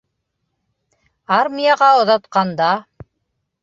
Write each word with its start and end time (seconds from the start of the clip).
Армияға 1.37 1.93
оҙатҡанда 2.01 2.75